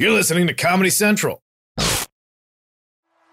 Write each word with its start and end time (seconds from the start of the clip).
You're 0.00 0.12
listening 0.12 0.46
to 0.46 0.54
Comedy 0.54 0.90
Central. 0.90 1.42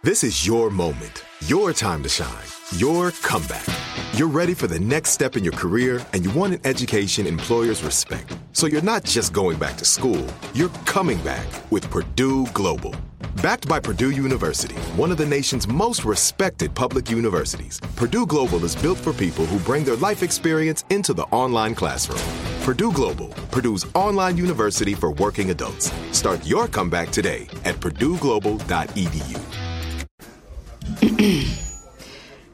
This 0.01 0.23
is 0.23 0.47
your 0.47 0.71
moment, 0.71 1.23
your 1.45 1.73
time 1.73 2.01
to 2.01 2.09
shine, 2.09 2.47
your 2.75 3.11
comeback. 3.11 3.67
You're 4.13 4.27
ready 4.27 4.55
for 4.55 4.65
the 4.65 4.79
next 4.79 5.11
step 5.11 5.37
in 5.37 5.43
your 5.43 5.53
career, 5.53 6.03
and 6.11 6.25
you 6.25 6.31
want 6.31 6.55
an 6.55 6.61
education 6.63 7.27
employers 7.27 7.83
respect. 7.83 8.35
So 8.53 8.65
you're 8.65 8.81
not 8.81 9.03
just 9.03 9.31
going 9.31 9.59
back 9.59 9.77
to 9.77 9.85
school, 9.85 10.25
you're 10.55 10.69
coming 10.87 11.19
back 11.19 11.45
with 11.71 11.87
Purdue 11.91 12.47
Global. 12.47 12.95
Backed 13.43 13.67
by 13.67 13.79
Purdue 13.79 14.09
University, 14.09 14.75
one 14.97 15.11
of 15.11 15.17
the 15.17 15.25
nation's 15.27 15.67
most 15.67 16.03
respected 16.03 16.73
public 16.73 17.11
universities, 17.11 17.79
Purdue 17.95 18.25
Global 18.25 18.65
is 18.65 18.75
built 18.75 18.97
for 18.97 19.13
people 19.13 19.45
who 19.45 19.59
bring 19.59 19.83
their 19.83 19.97
life 19.97 20.23
experience 20.23 20.83
into 20.89 21.13
the 21.13 21.27
online 21.29 21.75
classroom. 21.75 22.44
Purdue 22.65 22.91
Global, 22.91 23.27
Purdue's 23.51 23.85
online 23.93 24.37
university 24.37 24.95
for 24.95 25.11
working 25.11 25.51
adults. 25.51 25.91
Start 26.11 26.43
your 26.47 26.67
comeback 26.67 27.11
today 27.11 27.47
at 27.63 27.75
purdueglobal.edu. 27.75 29.37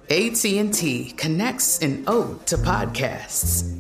AT&T 0.10 1.12
connects 1.18 1.80
an 1.80 2.04
ode 2.08 2.46
to 2.46 2.58
podcasts. 2.58 3.72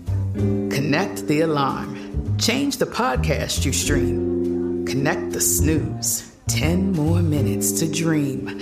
Connect 0.74 1.28
the 1.28 1.42
alarm. 1.42 2.38
Change 2.38 2.78
the 2.78 2.86
podcast 2.86 3.66
you 3.66 3.74
stream. 3.74 4.86
Connect 4.86 5.34
the 5.34 5.42
snooze. 5.42 6.34
10 6.48 6.94
more 6.94 7.22
minutes 7.22 7.74
to 7.82 7.92
dream. 7.92 8.58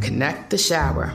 Connect 0.00 0.50
the 0.50 0.58
shower. 0.58 1.14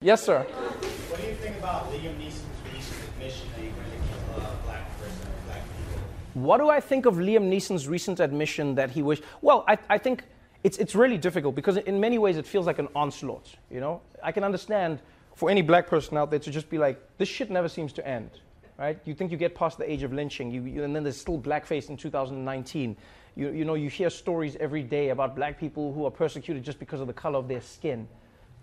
Yes, 0.00 0.22
sir. 0.22 0.42
What 0.42 1.20
do 1.20 1.26
you 1.26 1.34
think 1.34 1.58
about 1.58 1.90
Liam 1.90 2.16
Neeson's 2.20 2.46
recent 2.72 3.02
admission 3.08 3.48
that 3.56 3.60
he 3.60 3.66
to 3.66 3.74
kill 3.74 4.46
a 4.46 4.56
black 4.64 4.96
person 5.00 5.26
or 5.26 5.46
black 5.46 5.62
people? 5.76 6.00
What 6.34 6.58
do 6.58 6.68
I 6.68 6.78
think 6.78 7.04
of 7.04 7.16
Liam 7.16 7.50
Neeson's 7.50 7.88
recent 7.88 8.20
admission 8.20 8.76
that 8.76 8.92
he 8.92 9.02
wished? 9.02 9.24
Well, 9.42 9.64
I, 9.66 9.76
I 9.90 9.98
think 9.98 10.22
it's, 10.62 10.78
it's 10.78 10.94
really 10.94 11.18
difficult 11.18 11.56
because 11.56 11.78
in 11.78 11.98
many 11.98 12.16
ways 12.16 12.36
it 12.36 12.46
feels 12.46 12.64
like 12.64 12.78
an 12.78 12.86
onslaught. 12.94 13.56
You 13.72 13.80
know, 13.80 14.00
I 14.22 14.30
can 14.30 14.44
understand 14.44 15.00
for 15.34 15.50
any 15.50 15.62
black 15.62 15.88
person 15.88 16.16
out 16.16 16.30
there 16.30 16.38
to 16.38 16.50
just 16.52 16.70
be 16.70 16.78
like, 16.78 17.02
this 17.18 17.28
shit 17.28 17.50
never 17.50 17.68
seems 17.68 17.92
to 17.94 18.06
end, 18.06 18.30
right? 18.78 19.00
You 19.04 19.14
think 19.14 19.32
you 19.32 19.36
get 19.36 19.56
past 19.56 19.78
the 19.78 19.90
age 19.90 20.04
of 20.04 20.12
lynching, 20.12 20.52
you, 20.52 20.62
you, 20.62 20.84
and 20.84 20.94
then 20.94 21.02
there's 21.02 21.20
still 21.20 21.40
blackface 21.40 21.88
in 21.88 21.96
2019. 21.96 22.96
You, 23.34 23.50
you 23.50 23.64
know, 23.64 23.74
you 23.74 23.90
hear 23.90 24.10
stories 24.10 24.56
every 24.60 24.84
day 24.84 25.08
about 25.08 25.34
black 25.34 25.58
people 25.58 25.92
who 25.92 26.06
are 26.06 26.10
persecuted 26.12 26.62
just 26.62 26.78
because 26.78 27.00
of 27.00 27.08
the 27.08 27.12
color 27.12 27.40
of 27.40 27.48
their 27.48 27.62
skin. 27.62 28.06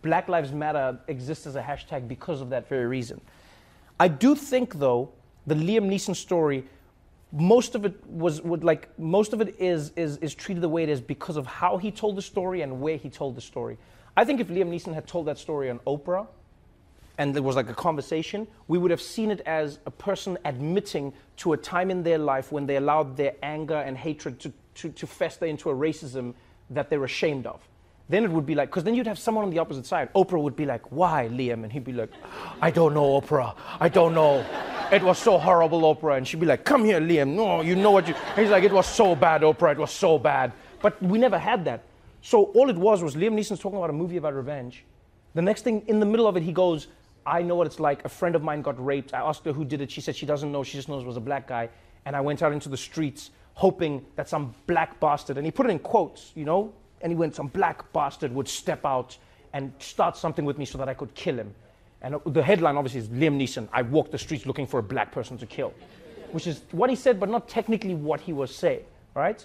Black 0.06 0.30
Lives 0.30 0.54
Matter 0.54 1.00
exists 1.08 1.48
as 1.48 1.56
a 1.56 1.62
hashtag 1.62 2.08
because 2.08 2.40
of 2.40 2.52
that 2.52 2.70
very 2.70 2.86
reason. 2.86 3.20
I 4.00 4.08
do 4.08 4.36
think, 4.36 4.76
though, 4.76 5.10
the 5.48 5.56
Liam 5.56 5.90
Neeson 5.90 6.16
story, 6.16 6.64
most 7.32 7.74
of 7.74 7.86
it 7.86 8.06
was 8.06 8.40
would 8.42 8.64
like 8.64 8.88
most 9.00 9.34
of 9.34 9.42
it 9.42 9.56
is 9.60 9.92
is 9.96 10.18
is 10.18 10.36
treated 10.36 10.62
the 10.62 10.70
way 10.70 10.84
it 10.84 10.90
is 10.90 11.02
because 11.02 11.38
of 11.38 11.46
how 11.48 11.78
he 11.78 11.92
told 11.92 12.16
the 12.16 12.22
story 12.22 12.62
and 12.62 12.80
where 12.80 12.98
he 12.98 13.10
told 13.10 13.36
the 13.36 13.42
story. 13.42 13.78
I 14.16 14.24
think 14.24 14.40
if 14.40 14.48
Liam 14.48 14.70
Neeson 14.70 14.94
had 14.94 15.08
told 15.08 15.26
that 15.26 15.40
story 15.40 15.70
on 15.72 15.80
Oprah, 15.80 16.28
and 17.18 17.34
there 17.34 17.42
was 17.42 17.56
like 17.56 17.70
a 17.70 17.74
conversation, 17.74 18.48
we 18.68 18.78
would 18.78 18.92
have 18.92 19.02
seen 19.02 19.32
it 19.32 19.42
as 19.42 19.80
a 19.88 19.92
person 19.92 20.38
admitting 20.46 21.14
to 21.38 21.54
a 21.54 21.58
time 21.58 21.90
in 21.90 22.04
their 22.04 22.20
life 22.20 22.52
when 22.52 22.68
they 22.68 22.76
allowed 22.76 23.18
their 23.18 23.34
anger 23.42 23.78
and 23.78 23.98
hatred 23.98 24.40
to, 24.42 24.54
to, 24.76 24.90
to 24.90 25.08
fester 25.08 25.46
into 25.46 25.70
a 25.70 25.74
racism 25.74 26.36
that 26.70 26.90
they're 26.90 27.04
ashamed 27.04 27.48
of. 27.48 27.60
Then 28.08 28.24
it 28.24 28.32
would 28.32 28.46
be 28.46 28.54
like, 28.54 28.70
because 28.70 28.84
then 28.84 28.94
you'd 28.94 29.08
have 29.08 29.18
someone 29.18 29.46
on 29.46 29.50
the 29.50 29.58
opposite 29.58 29.86
side. 29.86 30.14
Oprah 30.14 30.40
would 30.40 30.56
be 30.56 30.66
like, 30.66 30.92
why, 30.92 31.28
Liam? 31.32 31.64
And 31.64 31.72
he'd 31.72 31.84
be 31.84 31.92
like, 31.92 32.12
I 32.62 32.70
don't 32.70 32.94
know, 32.94 33.20
Oprah. 33.20 33.56
I 33.80 33.90
don't 33.90 34.14
know. 34.14 34.46
It 34.92 35.02
was 35.02 35.18
so 35.18 35.40
horrible, 35.40 35.82
Oprah. 35.82 36.18
And 36.18 36.28
she'd 36.28 36.40
be 36.40 36.46
like, 36.46 36.66
come 36.66 36.86
here, 36.86 37.00
Liam. 37.00 37.34
No, 37.34 37.62
you 37.62 37.76
know 37.76 37.90
what 37.90 38.08
you. 38.08 38.14
And 38.14 38.40
he's 38.40 38.52
like, 38.52 38.64
it 38.64 38.72
was 38.72 38.86
so 38.86 39.16
bad, 39.16 39.42
Oprah. 39.42 39.72
It 39.72 39.80
was 39.80 39.92
so 39.92 40.20
bad. 40.20 40.54
But 40.82 41.02
we 41.02 41.18
never 41.18 41.40
had 41.40 41.66
that. 41.66 41.84
So 42.22 42.46
all 42.46 42.70
it 42.70 42.78
was 42.78 43.02
was 43.02 43.16
Liam 43.16 43.34
Neeson's 43.34 43.60
talking 43.60 43.78
about 43.78 43.90
a 43.90 43.94
movie 43.94 44.18
about 44.18 44.36
revenge. 44.36 44.86
The 45.34 45.42
next 45.42 45.64
thing, 45.64 45.84
in 45.88 46.00
the 46.00 46.06
middle 46.06 46.28
of 46.28 46.38
it, 46.38 46.44
he 46.44 46.54
goes, 46.54 46.88
I 47.26 47.42
know 47.42 47.56
what 47.56 47.66
it's 47.66 47.80
like. 47.80 48.06
A 48.06 48.10
friend 48.10 48.36
of 48.36 48.44
mine 48.44 48.62
got 48.62 48.84
raped. 48.84 49.16
I 49.16 49.20
asked 49.20 49.46
her 49.46 49.52
who 49.52 49.66
did 49.66 49.82
it. 49.82 49.90
She 49.90 50.02
said 50.02 50.16
she 50.16 50.28
doesn't 50.28 50.52
know. 50.52 50.64
She 50.64 50.78
just 50.78 50.90
knows 50.90 51.02
it 51.02 51.08
was 51.08 51.18
a 51.18 51.22
black 51.22 51.48
guy. 51.48 51.70
And 52.06 52.16
I 52.16 52.22
went 52.22 52.44
out 52.44 52.54
into 52.54 52.70
the 52.70 52.78
streets 52.78 53.32
hoping 53.56 54.06
that 54.16 54.30
some 54.30 54.54
black 54.68 55.00
bastard, 55.00 55.38
and 55.38 55.46
he 55.46 55.52
put 55.52 55.66
it 55.66 55.70
in 55.70 55.80
quotes, 55.80 56.34
you 56.36 56.46
know, 56.46 56.74
and 57.02 57.12
he 57.12 57.16
went, 57.16 57.36
some 57.36 57.48
black 57.48 57.92
bastard 57.94 58.34
would 58.34 58.48
step 58.48 58.86
out 58.86 59.18
and 59.54 59.72
start 59.80 60.18
something 60.18 60.46
with 60.46 60.58
me 60.58 60.66
so 60.66 60.78
that 60.78 60.90
I 60.90 60.94
could 60.94 61.14
kill 61.16 61.38
him. 61.38 61.54
And 62.02 62.16
uh, 62.16 62.20
the 62.26 62.44
headline 62.44 62.78
obviously 62.78 63.00
is 63.00 63.08
Liam 63.08 63.42
Neeson, 63.42 63.68
I 63.72 63.82
walked 63.82 64.12
the 64.12 64.18
streets 64.18 64.46
looking 64.46 64.68
for 64.68 64.80
a 64.80 64.84
black 64.84 65.12
person 65.12 65.38
to 65.38 65.46
kill, 65.46 65.74
which 66.32 66.46
is 66.46 66.62
what 66.72 66.90
he 66.90 66.96
said, 66.96 67.20
but 67.20 67.30
not 67.30 67.48
technically 67.48 67.96
what 67.96 68.20
he 68.20 68.34
was 68.34 68.54
saying, 68.54 68.84
right? 69.14 69.44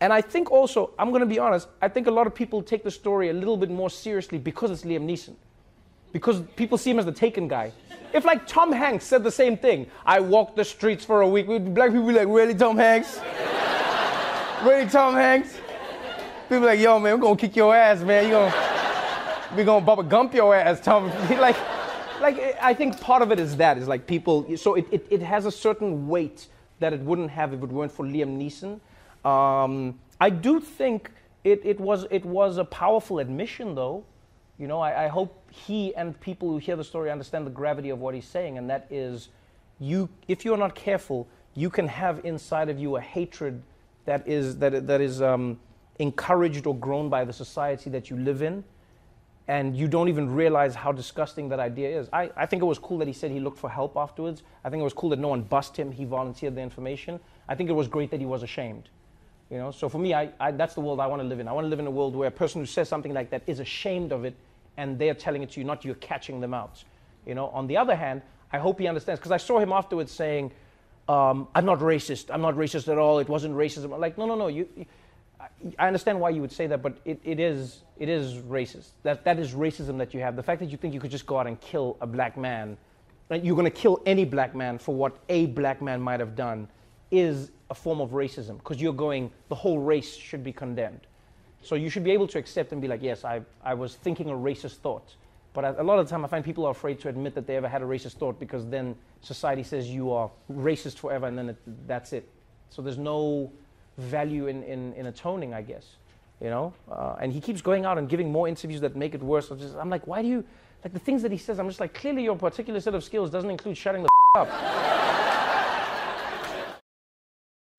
And 0.00 0.12
I 0.12 0.20
think 0.20 0.50
also, 0.50 0.90
I'm 0.98 1.10
going 1.10 1.20
to 1.20 1.26
be 1.26 1.38
honest, 1.38 1.68
I 1.82 1.88
think 1.88 2.06
a 2.06 2.10
lot 2.10 2.26
of 2.26 2.34
people 2.34 2.62
take 2.62 2.84
the 2.84 2.90
story 2.90 3.30
a 3.30 3.32
little 3.32 3.56
bit 3.56 3.70
more 3.70 3.90
seriously 3.90 4.38
because 4.38 4.70
it's 4.70 4.82
Liam 4.82 5.06
Neeson. 5.06 5.34
Because 6.12 6.40
people 6.56 6.78
see 6.78 6.90
him 6.90 6.98
as 6.98 7.04
the 7.04 7.12
taken 7.12 7.48
guy. 7.48 7.72
If 8.14 8.24
like 8.24 8.46
Tom 8.46 8.72
Hanks 8.72 9.04
said 9.04 9.22
the 9.22 9.30
same 9.30 9.56
thing, 9.56 9.86
I 10.06 10.20
walked 10.20 10.56
the 10.56 10.64
streets 10.64 11.04
for 11.04 11.20
a 11.20 11.28
week, 11.28 11.46
black 11.46 11.90
people 11.90 12.06
be 12.06 12.14
like, 12.14 12.28
really, 12.28 12.54
Tom 12.54 12.78
Hanks? 12.78 13.20
really, 14.62 14.88
Tom 14.88 15.14
Hanks? 15.14 15.58
People 16.48 16.64
like, 16.64 16.80
yo, 16.80 16.98
man, 16.98 17.12
we're 17.12 17.20
gonna 17.20 17.36
kick 17.36 17.54
your 17.56 17.76
ass, 17.76 18.00
man. 18.00 18.24
You 18.24 18.30
gonna, 18.30 18.54
we 19.54 19.64
gonna 19.64 19.84
Bubba 19.84 20.08
Gump 20.08 20.32
your 20.32 20.54
ass, 20.54 20.80
Tom. 20.80 21.08
like, 21.38 21.58
like 22.22 22.56
I 22.58 22.72
think 22.72 22.98
part 23.02 23.20
of 23.20 23.30
it 23.30 23.38
is 23.38 23.58
that 23.58 23.76
is 23.76 23.86
like 23.86 24.06
people. 24.06 24.56
So 24.56 24.74
it, 24.74 24.86
it, 24.90 25.06
it 25.10 25.20
has 25.20 25.44
a 25.44 25.50
certain 25.50 26.08
weight 26.08 26.46
that 26.78 26.94
it 26.94 27.00
wouldn't 27.00 27.30
have 27.32 27.52
if 27.52 27.62
it 27.62 27.68
weren't 27.68 27.92
for 27.92 28.06
Liam 28.06 28.38
Neeson. 28.38 28.80
Um, 29.30 29.98
I 30.22 30.30
do 30.30 30.58
think 30.58 31.10
it, 31.44 31.60
it 31.64 31.78
was 31.78 32.06
it 32.10 32.24
was 32.24 32.56
a 32.56 32.64
powerful 32.64 33.18
admission, 33.18 33.74
though. 33.74 34.02
You 34.56 34.68
know, 34.68 34.80
I, 34.80 35.04
I 35.04 35.08
hope 35.08 35.50
he 35.50 35.94
and 35.96 36.18
people 36.18 36.48
who 36.48 36.56
hear 36.56 36.76
the 36.76 36.84
story 36.84 37.10
understand 37.10 37.44
the 37.44 37.50
gravity 37.50 37.90
of 37.90 37.98
what 37.98 38.14
he's 38.14 38.26
saying, 38.26 38.56
and 38.56 38.70
that 38.70 38.86
is, 38.90 39.28
you 39.80 40.08
if 40.28 40.46
you're 40.46 40.56
not 40.56 40.74
careful, 40.74 41.28
you 41.54 41.68
can 41.68 41.88
have 41.88 42.24
inside 42.24 42.70
of 42.70 42.78
you 42.78 42.96
a 42.96 43.02
hatred 43.02 43.62
that 44.06 44.26
is 44.26 44.56
that 44.60 44.86
that 44.86 45.02
is. 45.02 45.20
Um, 45.20 45.58
encouraged 45.98 46.66
or 46.66 46.76
grown 46.76 47.08
by 47.08 47.24
the 47.24 47.32
society 47.32 47.90
that 47.90 48.10
you 48.10 48.16
live 48.16 48.42
in, 48.42 48.64
and 49.48 49.76
you 49.76 49.88
don't 49.88 50.08
even 50.08 50.32
realize 50.32 50.74
how 50.74 50.92
disgusting 50.92 51.48
that 51.48 51.58
idea 51.58 51.98
is. 51.98 52.08
I, 52.12 52.30
I 52.36 52.46
think 52.46 52.62
it 52.62 52.66
was 52.66 52.78
cool 52.78 52.98
that 52.98 53.08
he 53.08 53.14
said 53.14 53.30
he 53.30 53.40
looked 53.40 53.58
for 53.58 53.70
help 53.70 53.96
afterwards. 53.96 54.42
I 54.62 54.68
think 54.68 54.80
it 54.80 54.84
was 54.84 54.92
cool 54.92 55.08
that 55.10 55.18
no 55.18 55.28
one 55.28 55.42
bust 55.42 55.76
him, 55.76 55.90
he 55.90 56.04
volunteered 56.04 56.54
the 56.54 56.60
information. 56.60 57.18
I 57.48 57.54
think 57.54 57.70
it 57.70 57.72
was 57.72 57.88
great 57.88 58.10
that 58.10 58.20
he 58.20 58.26
was 58.26 58.42
ashamed. 58.42 58.90
You 59.50 59.56
know, 59.56 59.70
so 59.70 59.88
for 59.88 59.98
me, 59.98 60.12
I, 60.12 60.30
I, 60.38 60.50
that's 60.50 60.74
the 60.74 60.82
world 60.82 61.00
I 61.00 61.06
want 61.06 61.22
to 61.22 61.28
live 61.28 61.40
in. 61.40 61.48
I 61.48 61.52
want 61.52 61.64
to 61.64 61.70
live 61.70 61.80
in 61.80 61.86
a 61.86 61.90
world 61.90 62.14
where 62.14 62.28
a 62.28 62.32
person 62.32 62.60
who 62.60 62.66
says 62.66 62.88
something 62.88 63.14
like 63.14 63.30
that 63.30 63.42
is 63.46 63.60
ashamed 63.60 64.12
of 64.12 64.26
it, 64.26 64.34
and 64.76 64.98
they're 64.98 65.14
telling 65.14 65.42
it 65.42 65.50
to 65.52 65.60
you, 65.60 65.66
not 65.66 65.84
you're 65.84 65.94
catching 65.94 66.40
them 66.40 66.52
out. 66.52 66.84
You 67.26 67.34
know, 67.34 67.48
on 67.48 67.66
the 67.66 67.78
other 67.78 67.96
hand, 67.96 68.20
I 68.52 68.58
hope 68.58 68.78
he 68.78 68.86
understands 68.86 69.18
because 69.18 69.32
I 69.32 69.38
saw 69.38 69.58
him 69.58 69.72
afterwards 69.72 70.12
saying, 70.12 70.52
um, 71.08 71.48
"I'm 71.54 71.64
not 71.64 71.78
racist. 71.78 72.26
I'm 72.30 72.42
not 72.42 72.54
racist 72.56 72.88
at 72.88 72.98
all. 72.98 73.18
It 73.18 73.28
wasn't 73.28 73.54
racism." 73.54 73.94
I'm 73.94 74.00
like, 74.00 74.18
no, 74.18 74.26
no, 74.26 74.34
no. 74.34 74.48
You, 74.48 74.68
you 74.76 74.84
I 75.78 75.86
understand 75.86 76.20
why 76.20 76.30
you 76.30 76.40
would 76.40 76.52
say 76.52 76.66
that, 76.68 76.82
but 76.82 76.98
it, 77.04 77.20
it 77.24 77.40
is 77.40 77.82
it 77.98 78.08
is 78.08 78.34
racist. 78.42 78.90
That 79.02 79.24
that 79.24 79.38
is 79.38 79.52
racism 79.52 79.98
that 79.98 80.14
you 80.14 80.20
have. 80.20 80.36
The 80.36 80.42
fact 80.42 80.60
that 80.60 80.70
you 80.70 80.76
think 80.76 80.94
you 80.94 81.00
could 81.00 81.10
just 81.10 81.26
go 81.26 81.38
out 81.38 81.46
and 81.46 81.60
kill 81.60 81.96
a 82.00 82.06
black 82.06 82.36
man, 82.36 82.76
and 83.30 83.44
you're 83.44 83.56
going 83.56 83.64
to 83.64 83.70
kill 83.70 84.00
any 84.06 84.24
black 84.24 84.54
man 84.54 84.78
for 84.78 84.94
what 84.94 85.18
a 85.28 85.46
black 85.46 85.82
man 85.82 86.00
might 86.00 86.20
have 86.20 86.36
done, 86.36 86.68
is 87.10 87.50
a 87.70 87.74
form 87.74 88.00
of 88.00 88.10
racism 88.10 88.58
because 88.58 88.80
you're 88.80 88.92
going 88.92 89.30
the 89.48 89.54
whole 89.54 89.78
race 89.78 90.14
should 90.14 90.44
be 90.44 90.52
condemned. 90.52 91.00
So 91.60 91.74
you 91.74 91.90
should 91.90 92.04
be 92.04 92.12
able 92.12 92.28
to 92.28 92.38
accept 92.38 92.72
and 92.72 92.80
be 92.80 92.88
like, 92.88 93.02
yes, 93.02 93.24
I 93.24 93.42
I 93.64 93.74
was 93.74 93.96
thinking 93.96 94.30
a 94.30 94.34
racist 94.34 94.76
thought. 94.76 95.16
But 95.54 95.80
a 95.80 95.82
lot 95.82 95.98
of 95.98 96.06
the 96.06 96.10
time, 96.10 96.24
I 96.24 96.28
find 96.28 96.44
people 96.44 96.66
are 96.66 96.70
afraid 96.70 97.00
to 97.00 97.08
admit 97.08 97.34
that 97.34 97.46
they 97.46 97.56
ever 97.56 97.66
had 97.66 97.82
a 97.82 97.84
racist 97.84 98.12
thought 98.12 98.38
because 98.38 98.66
then 98.68 98.94
society 99.22 99.64
says 99.64 99.88
you 99.88 100.12
are 100.12 100.30
racist 100.52 100.98
forever, 100.98 101.26
and 101.26 101.36
then 101.36 101.48
it, 101.48 101.56
that's 101.86 102.12
it. 102.12 102.28
So 102.70 102.80
there's 102.80 102.98
no 102.98 103.50
value 103.98 104.46
in, 104.46 104.62
in, 104.62 104.94
in 104.94 105.06
atoning, 105.06 105.52
I 105.52 105.62
guess. 105.62 105.96
You 106.40 106.50
know? 106.50 106.72
Uh, 106.90 107.16
and 107.20 107.32
he 107.32 107.40
keeps 107.40 107.60
going 107.60 107.84
out 107.84 107.98
and 107.98 108.08
giving 108.08 108.30
more 108.30 108.48
interviews 108.48 108.80
that 108.80 108.96
make 108.96 109.14
it 109.14 109.22
worse. 109.22 109.50
I'm, 109.50 109.58
just, 109.58 109.76
I'm 109.76 109.90
like, 109.90 110.06
why 110.06 110.22
do 110.22 110.28
you, 110.28 110.44
like 110.84 110.92
the 110.92 110.98
things 110.98 111.22
that 111.22 111.32
he 111.32 111.38
says, 111.38 111.58
I'm 111.58 111.68
just 111.68 111.80
like, 111.80 111.94
clearly 111.94 112.22
your 112.22 112.36
particular 112.36 112.80
set 112.80 112.94
of 112.94 113.04
skills 113.04 113.30
doesn't 113.30 113.50
include 113.50 113.76
shutting 113.76 114.02
the 114.02 114.08
up. 114.36 114.48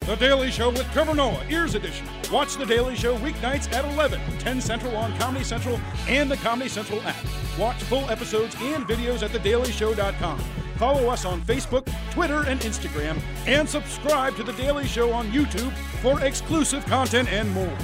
The 0.09 0.15
Daily 0.15 0.49
Show 0.49 0.71
with 0.71 0.91
Trevor 0.91 1.13
Noah, 1.13 1.45
Ears 1.51 1.75
Edition. 1.75 2.07
Watch 2.31 2.55
The 2.55 2.65
Daily 2.65 2.95
Show 2.95 3.15
weeknights 3.19 3.71
at 3.71 3.85
11, 3.93 4.19
10 4.39 4.59
Central 4.59 4.97
on 4.97 5.15
Comedy 5.19 5.43
Central 5.43 5.79
and 6.07 6.31
the 6.31 6.37
Comedy 6.37 6.67
Central 6.67 6.99
app. 7.03 7.15
Watch 7.59 7.77
full 7.83 8.09
episodes 8.09 8.55
and 8.59 8.87
videos 8.87 9.21
at 9.21 9.29
thedailyshow.com. 9.29 10.39
Follow 10.79 11.09
us 11.09 11.25
on 11.25 11.41
Facebook, 11.41 11.85
Twitter, 12.11 12.45
and 12.47 12.61
Instagram, 12.61 13.19
and 13.45 13.67
subscribe 13.67 14.37
to 14.37 14.43
The 14.43 14.53
Daily 14.53 14.87
Show 14.87 15.11
on 15.11 15.27
YouTube 15.27 15.73
for 16.01 16.23
exclusive 16.23 16.85
content 16.85 17.27
and 17.29 17.51
more. 17.51 17.77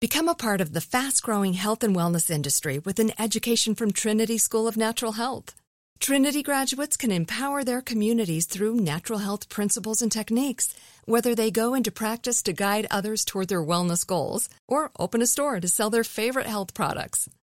Become 0.00 0.28
a 0.28 0.34
part 0.34 0.62
of 0.62 0.72
the 0.72 0.80
fast 0.80 1.22
growing 1.22 1.52
health 1.52 1.84
and 1.84 1.94
wellness 1.94 2.30
industry 2.30 2.78
with 2.78 2.98
an 2.98 3.12
education 3.18 3.74
from 3.74 3.92
Trinity 3.92 4.38
School 4.38 4.66
of 4.66 4.78
Natural 4.78 5.12
Health. 5.12 5.54
Trinity 6.00 6.42
graduates 6.42 6.96
can 6.96 7.12
empower 7.12 7.62
their 7.62 7.82
communities 7.82 8.46
through 8.46 8.76
natural 8.76 9.18
health 9.18 9.50
principles 9.50 10.00
and 10.00 10.10
techniques, 10.10 10.74
whether 11.04 11.34
they 11.34 11.50
go 11.50 11.74
into 11.74 11.90
practice 11.90 12.42
to 12.44 12.54
guide 12.54 12.86
others 12.90 13.22
toward 13.22 13.48
their 13.48 13.62
wellness 13.62 14.06
goals 14.06 14.48
or 14.66 14.92
open 14.98 15.20
a 15.20 15.26
store 15.26 15.60
to 15.60 15.68
sell 15.68 15.90
their 15.90 16.04
favorite 16.04 16.46
health 16.46 16.72
products. 16.72 17.28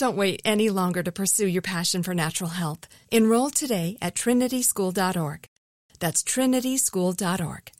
Don't 0.00 0.16
wait 0.16 0.40
any 0.46 0.70
longer 0.70 1.02
to 1.02 1.12
pursue 1.12 1.46
your 1.46 1.60
passion 1.60 2.02
for 2.02 2.14
natural 2.14 2.48
health. 2.48 2.88
Enroll 3.10 3.50
today 3.50 3.98
at 4.00 4.14
trinityschool.org. 4.14 5.46
That's 5.98 6.22
trinityschool.org. 6.22 7.70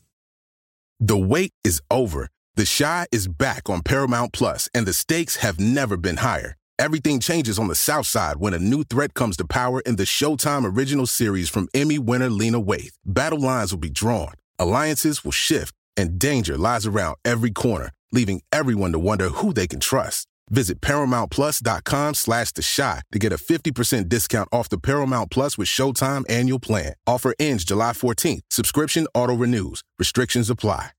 The 1.01 1.17
wait 1.17 1.53
is 1.65 1.81
over. 1.91 2.29
The 2.57 2.71
Chi 2.79 3.07
is 3.11 3.27
back 3.27 3.71
on 3.71 3.81
Paramount 3.81 4.35
Plus, 4.35 4.69
and 4.75 4.85
the 4.85 4.93
stakes 4.93 5.37
have 5.37 5.59
never 5.59 5.97
been 5.97 6.19
higher. 6.19 6.57
Everything 6.79 7.21
changes 7.21 7.59
on 7.59 7.69
the 7.69 7.75
South 7.75 8.07
Side 8.07 8.37
when 8.37 8.53
a 8.53 8.59
new 8.59 8.85
threat 8.85 9.15
comes 9.15 9.39
to 9.39 9.47
power 9.47 9.81
in 9.87 9.97
the 9.97 10.03
Showtime 10.03 10.77
original 10.77 11.07
series 11.07 11.49
from 11.49 11.69
Emmy 11.73 11.99
winner 11.99 12.29
Lena 12.29 12.61
Waithe. 12.61 12.99
Battle 13.03 13.41
lines 13.41 13.73
will 13.73 13.81
be 13.81 13.89
drawn, 13.89 14.35
alliances 14.59 15.25
will 15.25 15.33
shift, 15.33 15.75
and 15.97 16.19
danger 16.19 16.59
lies 16.59 16.85
around 16.85 17.17
every 17.25 17.51
corner, 17.51 17.93
leaving 18.13 18.43
everyone 18.53 18.93
to 18.93 18.99
wonder 18.99 19.31
who 19.31 19.55
they 19.55 19.67
can 19.67 19.81
trust. 19.81 20.27
Visit 20.51 20.81
ParamountPlus.com 20.81 22.15
slash 22.15 22.53
The 22.53 22.63
Chi 22.63 23.03
to 23.13 23.19
get 23.19 23.33
a 23.33 23.37
50% 23.37 24.09
discount 24.09 24.49
off 24.53 24.69
the 24.69 24.79
Paramount 24.79 25.31
Plus 25.31 25.57
with 25.57 25.69
Showtime 25.69 26.25
annual 26.29 26.59
plan. 26.59 26.95
Offer 27.07 27.35
ends 27.39 27.65
July 27.65 27.93
14th. 27.93 28.41
Subscription 28.51 29.07
auto-renews. 29.15 29.83
Restrictions 29.99 30.51
apply. 30.51 30.91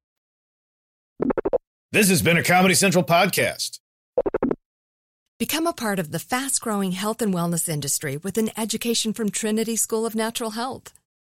This 1.91 2.09
has 2.09 2.21
been 2.21 2.37
a 2.37 2.43
Comedy 2.43 2.73
Central 2.73 3.03
podcast. 3.03 3.79
Become 5.37 5.67
a 5.67 5.73
part 5.73 5.99
of 5.99 6.11
the 6.11 6.19
fast 6.19 6.61
growing 6.61 6.93
health 6.93 7.21
and 7.21 7.33
wellness 7.33 7.67
industry 7.67 8.15
with 8.15 8.37
an 8.37 8.49
education 8.57 9.11
from 9.11 9.29
Trinity 9.29 9.75
School 9.75 10.05
of 10.05 10.15
Natural 10.15 10.51
Health. 10.51 10.93